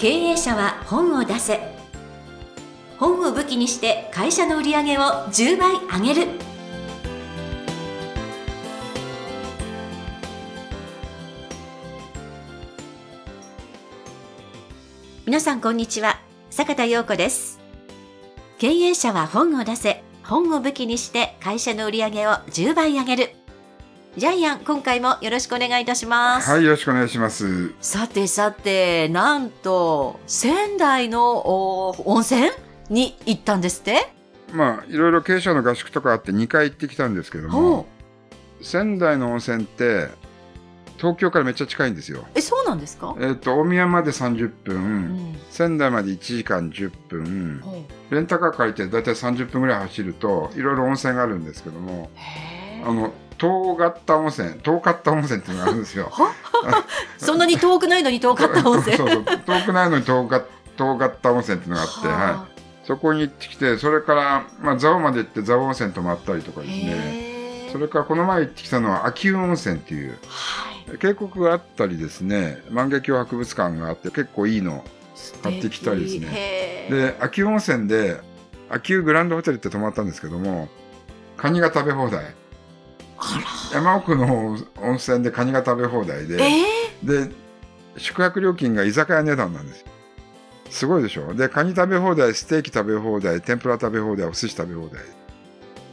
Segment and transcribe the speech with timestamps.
[0.00, 1.58] 経営者は本を出せ。
[2.98, 6.28] 本を武器にして会社の売り上げを10倍上げる。
[15.26, 16.20] 皆さんこんにちは。
[16.48, 17.58] 坂田陽子です。
[18.58, 20.04] 経営者は本を出せ。
[20.22, 23.37] 本を武器にして会社の売り上げを10倍上げる。
[24.18, 26.50] ジャイアン、今回もよろしくお願いいたします。
[26.50, 27.72] はい、よろしくお願いします。
[27.80, 32.50] さてさて、なんと、仙台のお温泉
[32.90, 34.12] に行ったんですって？
[34.52, 37.86] まあ、いろいろ経営者の合宿とかあって2回行ってきたんですけどほも、
[38.60, 40.08] 仙台の温泉って、
[40.96, 42.24] 東京からめっちゃ近いんですよ。
[42.34, 43.14] え、そうなんですか？
[43.20, 45.36] えっ、と、大宮まで30分、うん。
[45.48, 56.12] 仙台まで1時間10分、ほレンタカー借りてだいたい30分ぐらい走ると、いろいろ温泉があるんですけども、うへあの、遠型温泉、遠かった温泉っていうのがあるんですよ。
[57.18, 58.96] そんなに遠くないのに遠かった温泉。
[58.98, 60.42] そうそう、遠くないのに遠か
[60.76, 62.86] 遠かった温泉っていうのがあって、はい。
[62.86, 66.66] そこに行ってきて、それから、まあ、蔵王まで行って蔵王温泉泊まったりとかい。
[66.66, 67.68] ですね。
[67.72, 70.98] それからこの前行ってきたのは秋保温泉っていうはい。
[70.98, 74.84] 渓谷があったりですね、万華鏡博物館があって結構いいの。
[75.42, 78.20] 買ってきたりですねねで、秋保温泉で、
[78.70, 80.68] 秋保グランドホテルって泊まったんですけども、
[81.36, 82.34] カニが食べ放題。
[83.36, 86.46] あ山奥の温泉でカニが食べ放題で、ら。
[86.46, 86.50] え
[87.02, 87.30] で、
[87.96, 89.86] 宿泊料金が居酒屋値段なんですよ。
[90.70, 91.34] すごいでしょ？
[91.34, 95.02] で、カニ食べ放題、ステーキ食べ放題、天ぷら食べ放題、お寿司食べ放題。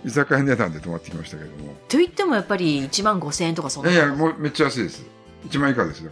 [0.06, 1.72] 居酒屋値段で泊まってきましたけども。
[1.72, 3.92] ー、と言ってもやっぱり1万5千円とかそんな。
[3.92, 5.04] いやいや、もうめっちゃ安いです。
[5.50, 6.12] 1万以下ですよ。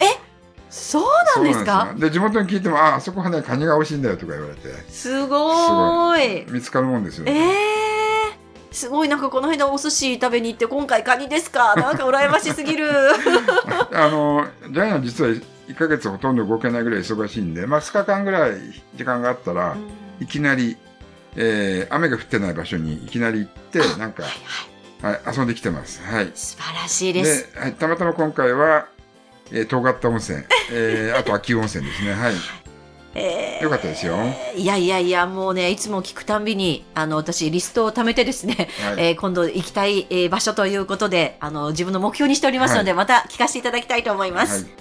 [0.69, 1.03] そう
[1.37, 1.65] なんですか？
[1.65, 6.51] そうなんですよで、地元に聞いても、あ、あそこはね、カニが美味しいんだよとか言われて、すごーい。
[6.51, 7.43] 見つかるもんですよ、ええー、
[8.73, 11.75] すごいなんかこの間お寿司食べに行って今回カニですか？
[11.75, 12.89] なんか羨ましすぎる
[13.93, 18.55] あの、ジャイアン実は1ヶ月ほとんど動けないぐらい忙しいんで、まあ2日間ぐらい
[18.95, 19.77] 時間があったら、
[20.19, 20.75] いきなり、
[21.35, 24.23] えー雨が降ってない場所にいきなり行って、なんか、
[25.01, 26.01] はい、遊んできてます。
[26.03, 26.31] はい。
[26.33, 28.87] 素晴らしいですで、はい、たまたま今回は、
[29.51, 32.13] えー、東方温泉、えー、あと秋温泉ですね。
[32.13, 32.33] はい。
[33.15, 34.17] えーよかったですよ。
[34.55, 39.09] いやいやいやもうねいつも聞くたんびにあの私リストを貯めてですね、はい。
[39.09, 44.73] えー今度行きたい、えー場所ということであの自分の目標にしておりますので、また聞かせていただきたいと思います、はい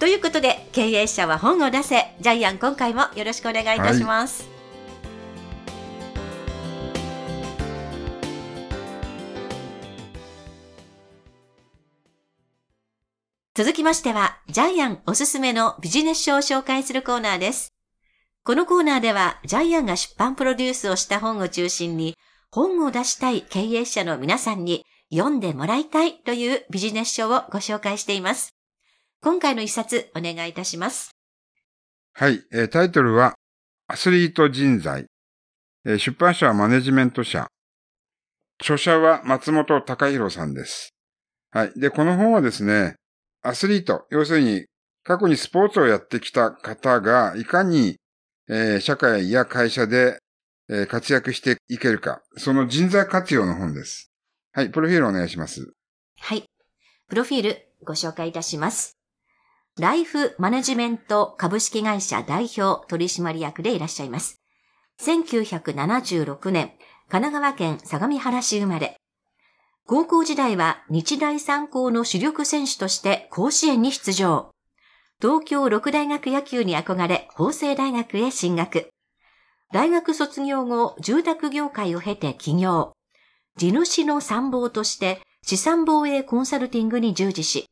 [0.00, 4.53] ということで経営者は本を出せジャイアン今回もよろしくお願いいたします、
[13.56, 17.72] 続きましては、ジャイアンおすすめのビジネス書を紹介するコーナーです。
[18.42, 22.16] このコーナーでは、ジャイアンが出版プロデュースをした本を中心に、
[22.50, 28.56] 本を出したい経営者の皆さんに読んでもらいたいというビジネス書をご紹介しています。
[29.22, 31.12] 今回の一冊お願いいたします。
[32.14, 33.34] はい、えータイトルは、
[33.86, 35.06] アスリート人材。
[35.86, 37.46] えー出版社はマネジメント社。
[38.60, 40.88] 著者は松本隆弘さんです。
[41.52, 41.72] はい。
[41.76, 42.96] で、この本はですね、
[43.44, 44.64] アスリート、要するに、
[45.04, 47.98] 過去にスポーツをやってきた方が、いかに、
[48.48, 50.18] えー社会や会社で、
[50.70, 54.10] えー活躍していけるか、その人材活用の本です。
[54.52, 55.72] はい、プロフィールお願いします。
[56.20, 56.44] はい。
[57.08, 58.96] プロフィールご紹介いたします。
[59.78, 64.40] ライフマネジメント株式会社代表取締役でいらっしゃいます。
[65.02, 66.72] 1976年、
[67.08, 68.96] 神奈川県相模原市生まれ。
[69.86, 74.50] 高校時代は日大三高の主力選手として甲子園に出場。
[75.20, 78.88] 東京六大学野球に憧れ、法政大学へ進学。
[79.74, 82.94] 大学卒業後、住宅業界を経て起業。
[83.58, 87.68] 地主の参謀として資産防衛コンサルティングに従事し、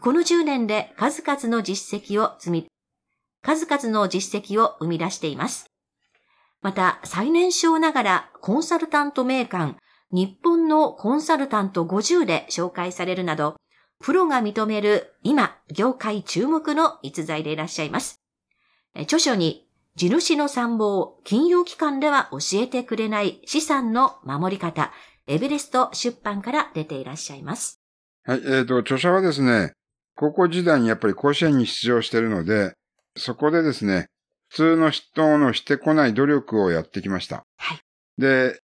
[0.00, 2.66] この10年で数々の実績を積み、
[3.42, 5.66] 数々の実績を生み出しています。
[6.62, 9.76] また、最年少ながらコンサルタント名鑑、
[10.12, 13.56] 日本のコンサルタント50で紹介されるなど、
[14.00, 18.20] プロが認める今、業界注目の逸材でいらっしゃいます。
[18.94, 24.92] え著書に、地主の参謀、金融機関では教えてくれない資産の守り方、
[25.26, 27.80] エベレスト出版から出ていらっしゃいます。
[28.24, 29.72] はい、えっ、と、著者はですね、
[30.16, 32.74] 高校時代にやっぱり甲子園に出場しているので、
[33.16, 34.06] そこでですね、
[34.48, 37.44] 普通の人のしてこない努力をやってきました。
[37.56, 37.80] はい
[38.18, 38.60] で、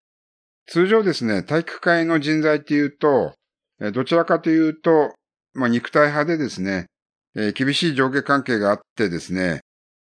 [0.67, 3.33] 通常ですね、体育会の人材っていうと、
[3.79, 5.13] えーどちらかというと、
[5.53, 6.87] まあ、肉体派でですね、
[7.35, 9.61] えー厳しい上下関係があってですね、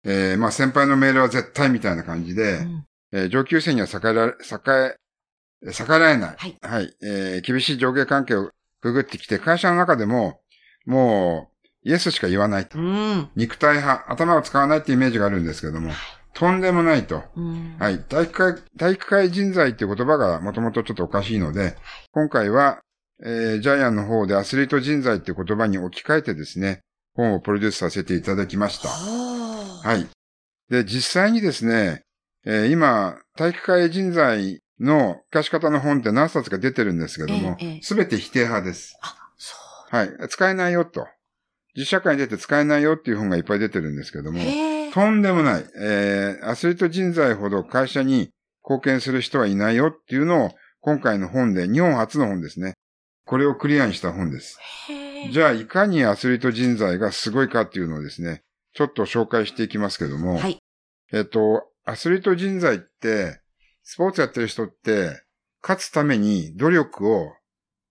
[0.03, 4.95] えーまあ、先輩の命令は絶対みたいな感じで、うんえー上級生には逆らえ、逆
[5.65, 6.35] え、逆らえない。
[6.61, 8.49] はいえー厳しい上下関係を
[8.81, 10.41] くぐってきて、会社の中でも、
[10.85, 11.51] も
[11.85, 12.77] う、イエスしか言わないと。
[12.79, 13.29] うん。
[13.35, 15.91] 肉体派、頭を使わないってイメージがあるんですけども、
[16.33, 17.23] とんでもないと。
[17.35, 17.75] うん。
[17.79, 17.99] はい。
[17.99, 21.75] 体育会、体育会人材っていう言葉がもともとちょっとおかしいので、
[22.11, 22.79] 今回は、
[23.21, 26.81] えージャイアンの方でアスリート人材っていう言葉に置き換えてですね、
[27.13, 28.89] 本をプロデュースさせていただきました。
[28.89, 30.07] はい。
[30.69, 32.03] で、実際にですね、
[32.45, 38.97] えー今、体育会人材の貸し方の本って何冊か出てるんですけどもええええ、すべ、て否定派です。
[39.01, 39.55] あ、そ
[39.89, 40.09] はい。
[40.29, 41.05] 使えないよと。
[41.75, 44.33] 実社会に出て使えないよっていう本がいっぱい出てるんですけどう。
[44.33, 44.43] も、へ
[44.89, 44.93] え。
[44.93, 45.65] とんでもない。
[45.75, 48.31] えー、アスリート人材ほど会社に
[48.63, 50.51] 貢献する人はいないよっていうのを、
[50.81, 52.73] 今回の本で、日本初の本ですね。
[53.25, 54.59] これをクリアにした本です。
[55.31, 58.43] じゃあ、いかにアスリート人材がすごいかっていうのをですね、
[58.73, 60.57] ちょっと紹介していきますけども、はい。
[61.11, 63.39] えっと、アスリート人材って、
[63.83, 65.21] スポーツやってる人って、
[65.61, 67.33] 勝つために努力を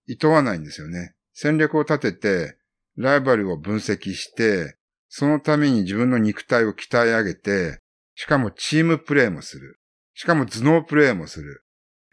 [0.07, 1.13] 厭わないんですよね。
[1.33, 2.57] 戦略を立てて、
[2.97, 4.77] ライバルを分析して、
[5.09, 7.79] そのために自分の肉体を鍛え上げて、
[8.15, 9.79] しかもチームプレーもする。
[10.13, 11.63] しかも頭脳プレーもする。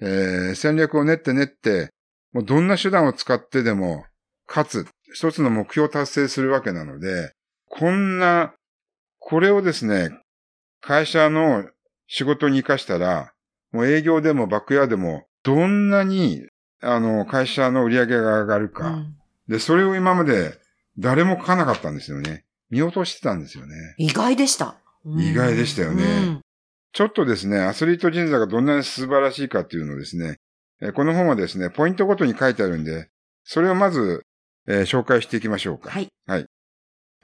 [0.01, 1.91] えー戦略を練って練って、
[2.33, 4.05] もうどんな手段を使ってでも、
[4.47, 4.87] 勝つ。
[5.13, 7.33] 一つの目標を達成するわけなので、
[7.69, 8.55] こんな、
[9.19, 10.11] これをですね、
[10.81, 11.69] 会社の
[12.07, 13.33] 仕事に活かしたら、
[13.73, 16.47] もう営業でもバックヤーでも、どんなに、
[16.81, 18.89] あの、会社の売り上げが上がるか。
[18.89, 19.17] うん
[19.49, 20.59] で、それを今まで
[20.99, 22.45] 誰も書かなかったんですよね。
[22.71, 23.95] 見落としてたんですよね。
[23.99, 24.77] 意外でした。
[25.05, 26.41] うん意外でしたよねうん
[26.93, 30.39] ちょっとですね、アスリート人材がどんなに素晴らしいかっていうのをですね、
[30.81, 33.09] えーこの本はですね、ポイントごとに書いてあるんで、
[33.45, 34.25] それをまず、
[34.67, 35.91] えー紹介していきましょうか。
[35.91, 36.09] はい。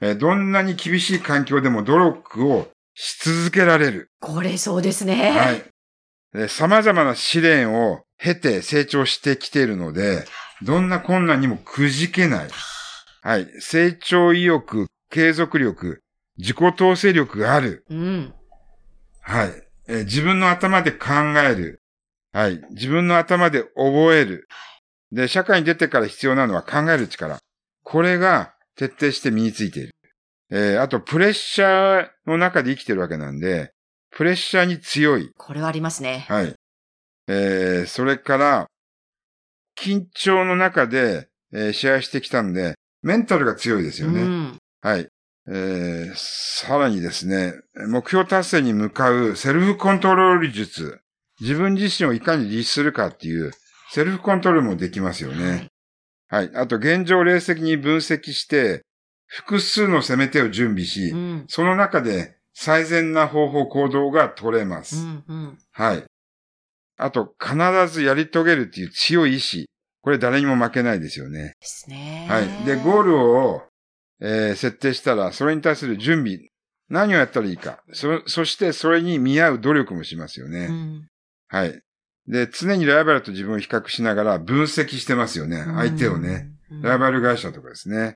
[0.01, 4.09] えーどんなに厳しい環境でも努力をし続けられる。
[4.19, 5.31] これそうですね。
[5.31, 5.63] はい。
[6.35, 10.25] えー様々な試練を経て成長してきているので、
[10.61, 12.47] どんな困難にもくじけない。
[13.23, 13.47] はい。
[13.59, 16.01] 成長意欲、継続力、
[16.37, 17.85] 自己統制力がある。
[17.89, 18.33] うん。
[19.21, 19.49] はい。
[19.87, 21.07] えー自分の頭で考
[21.45, 21.81] える。
[22.31, 22.59] はい。
[22.71, 24.47] 自分の頭で覚える。
[25.11, 27.37] で、社会に出てから必要なのは考える力。
[27.83, 29.91] これが徹底して身についている。
[30.49, 33.71] えーあと、プレッシャーの中で生きてるわけなんで、
[34.09, 35.29] プレッシャーに強い。
[35.37, 36.25] これはありますね。
[36.27, 36.55] はい。
[37.27, 38.67] えーそれから、
[39.79, 42.73] 緊張の中で、えー試合してきたんで、
[43.03, 44.21] メンタルが強いですよね。
[44.21, 44.57] うん。
[44.83, 45.07] はい。
[45.47, 47.53] えーさらにですね、
[47.87, 50.99] 目標達成に向かうセルフコントロール術。
[51.39, 53.51] 自分自身をいかに律するかっていう、
[53.91, 55.67] セルフコントロールもできますよね。
[56.27, 56.51] はい。
[56.53, 58.81] あと、現状を冷静に分析して、
[59.25, 61.45] 複数の攻め手を準備し、うん。
[61.47, 64.97] その中で最善な方法、行動が取れまうす。
[64.97, 65.23] ん。
[65.27, 65.57] うん。
[65.71, 66.03] はい。
[66.97, 67.55] あと、必
[67.87, 69.65] ずやり遂げるっていう強い意志。
[70.01, 71.53] これ誰にも負けないですよね。
[71.59, 72.27] ですね。
[72.29, 72.65] はい。
[72.65, 73.63] で、ゴールを、
[74.23, 76.39] えー設定したら、それに対する準備。
[76.89, 77.83] 何をやったらいいか。
[77.91, 80.67] そ、そしてそれに見合う努力もしますよね。
[80.69, 81.07] うん。
[81.47, 81.81] はい。
[82.27, 85.63] で、常にライバルと自分を比較しながら分析してますよね。
[85.65, 86.49] 相手をね。
[86.71, 86.81] うん。
[86.81, 88.15] ライバル会社とかですね。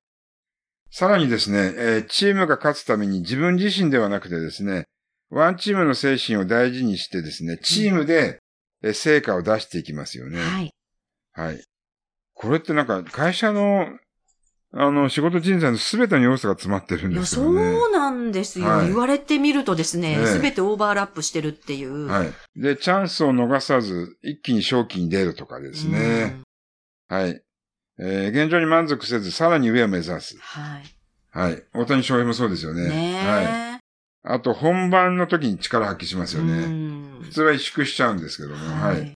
[0.91, 4.85] さらにですね、えーチームが勝つために自分自身ではなくてですね、
[5.29, 8.39] ワンチームの精神を大事にしてですね、チームで
[8.83, 10.39] えー成果を出していきますよね。
[10.39, 10.71] はい。
[11.33, 11.63] はい。
[12.33, 13.87] これってなんか会社の、
[14.73, 17.61] あの、仕事人材のすべての要素が詰まってるんですよね。
[17.61, 18.67] そうなんですよ。
[18.67, 22.07] はい言われてみるとですねええ、すべてオーバーラップしてるっていう。
[22.07, 22.33] はい。
[22.55, 26.41] で、チャンスを逃さず、一気に正気に出るとかですね。
[27.07, 27.41] はい。
[27.99, 30.41] えー現状に満足せず、さらに上を目指すうん。。
[30.41, 30.83] はい。
[31.31, 31.63] はい。
[31.73, 32.89] 大谷翔平もそうですよね。
[32.89, 33.25] ねえ。
[33.25, 33.79] はい。
[34.23, 36.65] あと、本番の時に力発揮しますようね。
[36.65, 38.55] ん普通は萎縮しちゃうんですけども。
[38.81, 38.87] は。
[38.89, 39.13] はいい。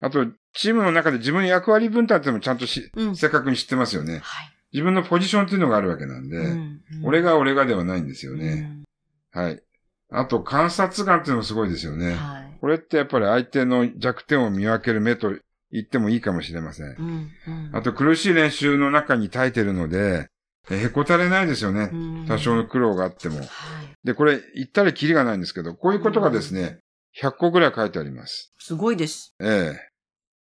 [0.00, 3.16] あと、チームの中で自分の役割分担っていうのもちゃんとし、うん。
[3.16, 4.20] 正確に知ってますよね。
[4.24, 4.50] はい。
[4.72, 8.60] 自分のポジションっていうのがあるわけなんで、うん俺が俺がではないんですようね。
[8.60, 8.84] ん
[9.32, 9.62] はい。
[10.10, 12.14] あと、観察眼っていうのもすごいですよね。
[12.14, 12.58] はい。
[12.60, 15.32] これってやっぱり相手の弱点を見分ける目と
[15.70, 16.96] 言ってもいいかもしれません。
[16.98, 20.28] うんうんあと、苦しい練習の中に耐えてるので、
[20.70, 21.90] えへこたれないですよね。
[21.92, 23.38] うん多少の苦労があっても。
[23.38, 23.46] はい。
[24.04, 26.80] で、これ、言ったらキリがないんですけど、こういうことがですね、
[27.20, 28.52] 100個ぐらい書いてあります。
[28.58, 29.34] すごいです。
[29.40, 29.89] ええ。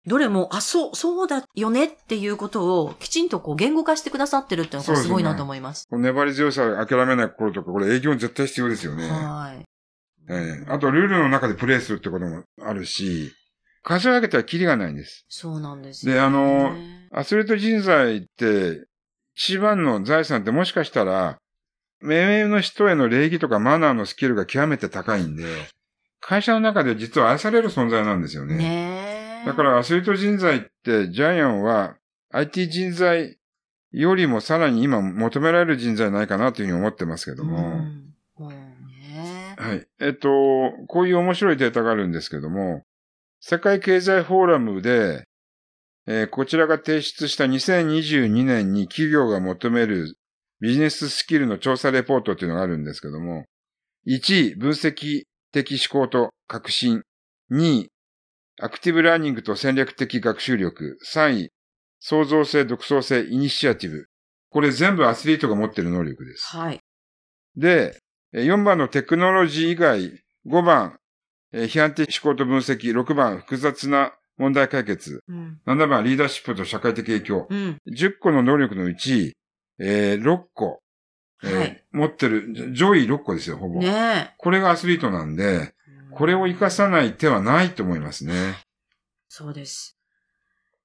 [0.08, 5.88] どれも、あ、そう、そうだよねっていうことをきちんとこう言語化してくださってるっていうのがすごいなと思います。
[5.90, 9.10] この粘り強さ、諦めない心とか、これ営業に絶対必要ですよね。
[9.10, 9.66] はい。
[10.30, 10.66] ええ。
[10.68, 13.32] あと、ルールの中でプレイするってこともあるし、
[13.84, 15.26] 数え上げたらキリがないんです。
[15.30, 18.86] そうなんですよで、あの、ねアスリート人材って、
[19.36, 21.38] 一番の財産ってもしかしたら、
[22.02, 25.46] 目上の人への礼儀とかマナーのスキルが極めて高いんで、
[26.20, 28.58] 会社の中で実は愛される存在なんですよね。
[28.58, 29.05] ねえ
[29.46, 31.98] だからアスリート人材って、ジャイアンは
[32.32, 33.38] IT 人材
[33.92, 37.80] よりもさらに今求められる人材ないかなというふうに思ってますけども。
[38.40, 38.56] うん。
[39.58, 39.88] はい。
[40.02, 40.30] えっと、
[40.88, 42.84] こういう面白いデータがあるんですけども、
[43.40, 45.24] 世界経済フォーラムで、
[46.08, 50.18] えーこちらが提出した2022年に企業が求める
[50.60, 53.46] ビジネススキルの調査レポートっていうのがあるんですけども、
[54.08, 57.04] 1位、分析的思考と革新。
[57.52, 57.92] 2位、
[58.62, 60.98] アクティブラーニングと戦略的学習力。
[61.06, 61.52] 3位、
[62.00, 64.08] 創造性、独創性、イニシアティブ。
[64.50, 66.46] これ全部アスリートが持ってる能力です。
[66.56, 66.80] はい。
[67.58, 67.98] で、
[68.34, 70.98] えー4番のテクノロジー以外、5番、
[71.52, 75.60] えー批判的思考と分析、6番、複雑な問題解決、うん。
[75.66, 77.48] 7番、リーダーシップと社会的影響。
[77.50, 77.78] うん。
[77.88, 79.36] 10個の能力のうち、
[79.80, 80.80] えー6個、
[81.44, 83.80] えーはい持ってる、じ上位6個ですよ、ほぼ。
[83.82, 85.74] ねこれがアスリートなんで、え。
[86.16, 88.56] これを活かさない手はないと思いますね。
[89.28, 89.98] そうです。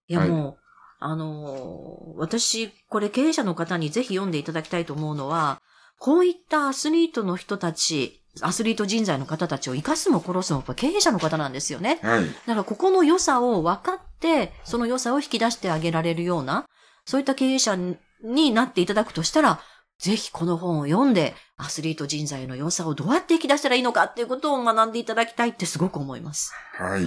[0.08, 0.58] いや、はいもう、
[0.98, 5.62] あのー私、これ経営者の方にぜひ読んでいただきたいと思うのは、
[5.98, 11.98] こういったアスリートの人たち、アスリート人材の方たちを生かすも殺すもやっぱ経営者の方なんですよね。
[12.02, 12.24] はい。
[12.24, 16.66] だからここの良さを分かって、その良さを引き出してあげられるような、
[17.04, 17.76] そういった経営者
[18.22, 19.60] になっていただくとしたら、
[20.00, 26.52] ぜひこの本を読んで、アスリート人材の良さをどうやって引き出したらいいのかっていうことを学んでいただきたいってすごく思います。
[26.74, 27.04] はい。
[27.04, 27.06] は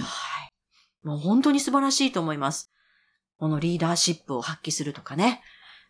[1.02, 2.70] もう本当に素晴らしいと思います。
[3.38, 5.42] このリーダーシップを発揮するとかね。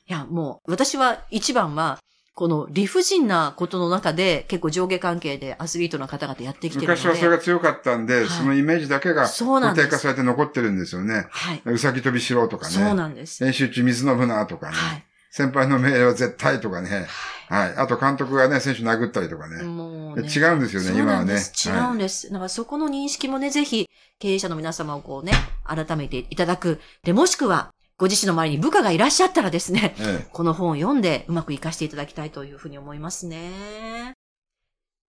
[0.08, 1.99] いや、もう私は一番は、
[2.34, 7.00] この理不尽なことの中で結構上下関係でアスリートの方々やってきてるので。
[7.00, 11.26] 昔はそれが強かったんで、いそのイメージだけが固そうなんです定化されて残ってるんですよね。
[11.30, 11.62] はい。
[11.66, 12.73] うさぎ跳びしろとかね。
[12.73, 13.44] そうなんです。
[13.44, 14.73] 練習中水飲むなとかね。
[14.75, 15.04] はい。
[15.37, 17.09] 先輩の命令は絶対とかね。
[17.49, 17.75] はい。
[17.76, 19.64] あと監督がね、選手殴ったりとかね。
[19.64, 20.29] もう、ね。
[20.29, 21.69] 違うんですよね今はねなんです。
[21.69, 22.31] 違はいうんです。
[22.31, 25.33] だからそこの認識もね、ぜひ経営者の皆様をこうね、
[25.64, 26.81] 改めていただく。
[27.03, 30.26] で、もしくは、ご自身の周りに部下がいらっしゃったらですね、ええ。
[30.33, 34.12] この本を読んでうまく活かしていただきたいというふうに思いますね。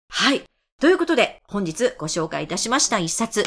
[0.09, 0.45] はい。
[0.81, 3.45] ということで、本日ご紹介いたしました一冊、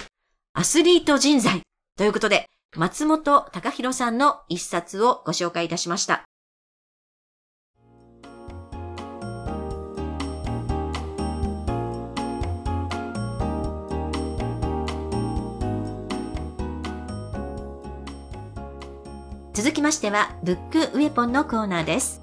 [0.54, 1.64] アスリート人材。
[1.98, 2.46] ということで、
[2.78, 6.29] 松本隆弘さんの一冊をご紹介いたしました。
[19.62, 22.22] 続きましては、ブックウェポンのコーナーです。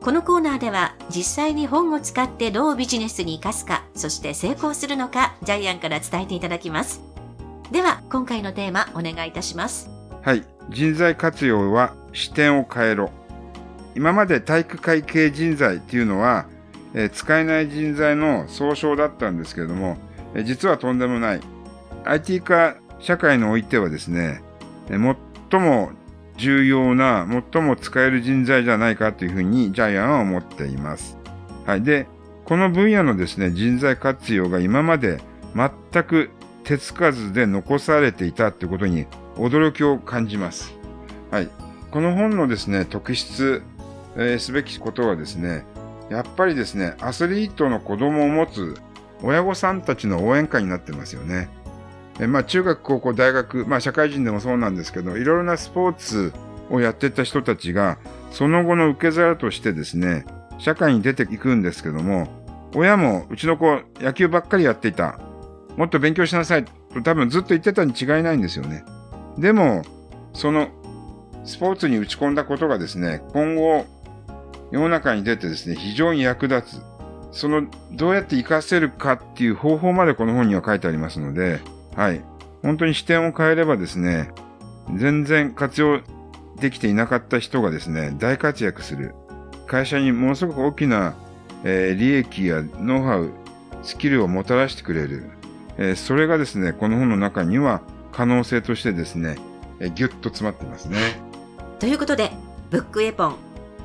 [0.00, 7.00] このコーナーでは、実際に本を使ってどうビジネスに活かすか、そして成功するのか、ジャイアンから伝えていただきます。
[7.72, 9.90] では、今回のテーマ、お願いいたします。
[10.22, 10.44] はい。
[10.70, 13.10] 人材活用は視点を変えろ。
[13.96, 16.46] 今まで体育会系人材っていうのは、
[16.94, 19.96] えー使えない人材の総称だったんですけれども、
[20.36, 21.40] えー実はとんでもない。
[22.04, 24.44] IT 化社会においてはですね、
[24.90, 25.16] えー
[25.50, 25.90] 最も
[26.42, 31.16] 重要な、最も使える人材じゃないかというふうにジャイアンは思っています。
[31.64, 31.82] はい。
[31.82, 32.08] で、
[32.44, 35.20] この分野のですね、人材活用が今まで
[35.54, 36.30] 全く
[36.64, 39.06] 手つかずで残されていたということに
[39.36, 40.74] 驚きを感じます。
[41.30, 41.48] はい。
[41.92, 43.62] この本のですね、特筆、
[44.16, 45.64] えーすべきことはですね、
[46.10, 48.76] やっぱりですね、アスリートの子供を持つ
[49.22, 51.48] 親御さんたちの応援歌になってますよね。
[52.20, 56.32] えまあ、中学、高校、大学、まあ、社会人でもそうなんですけど、いろいろなスポーツ
[56.70, 57.98] をやってた人たちが、
[58.30, 60.24] その後の受け皿としてですね、
[60.58, 62.28] 社会に出ていくんですけども、
[62.74, 65.18] 親も、うちの子、野球ばっかりやっていた。
[65.76, 68.84] もっと勉強しなさいと多分ずっと言ってたに違いないんですよね。
[69.38, 69.82] でも、
[70.34, 70.68] その
[71.44, 73.86] スポーツに打ち込んだことがですね、今後
[74.70, 76.82] 世の中に出てですね、非常に役立つ。
[77.32, 81.60] その、どうやって活かせるかっていう方法までこの本には書いてありますので、
[81.96, 82.24] はい。
[82.62, 84.30] 本当に視点を変えればですね、
[84.96, 86.00] 全然活用
[86.60, 89.14] できていなかった人がですね、大活躍する。
[89.66, 91.14] 会社にものすごく大きな、
[91.64, 93.30] えー利益やノウハウ、
[93.82, 95.30] スキルをもたらしてくれる。
[95.78, 97.82] えーそれがですね、この本の中には
[98.12, 99.36] 可能性としてですね、
[99.80, 100.98] えーギュッと詰まってますね。
[101.78, 102.30] ということで、
[102.70, 103.36] ブックエポン。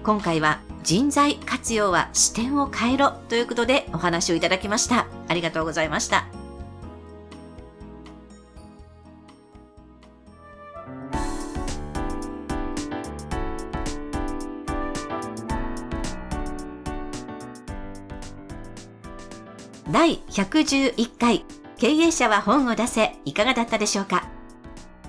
[0.04, 5.08] 今回は人材活用は視点を変えろということでお話をいただきました。
[5.28, 6.37] ありがとうございました。
[19.90, 21.46] 第111回
[21.78, 24.28] 経営者は本を出せいかがだったでしょうか？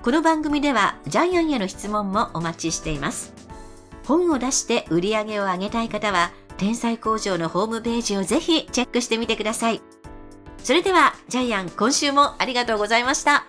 [0.05, 3.35] この番組ではジャイアンへの質問もお待ちしています。
[4.07, 9.83] 本を出して売り上げを上げたい方は、天才工場のホームページをぜひチェックしてみてください。
[10.63, 13.47] それでは、ジャイアン、今週もありがとうございました。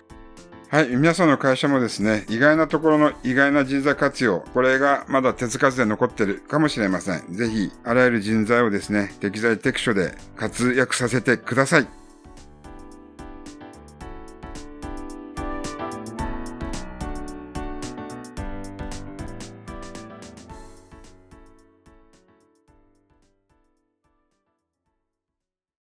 [0.72, 0.90] はい。
[0.90, 7.34] 皆さんの会社もですね、意外なところの意外な人材活用、これがまだ手つかずで残ってるかもしれません。
[7.34, 11.88] ぜひ、あらゆる人材をですね、適材適所で活躍させてください。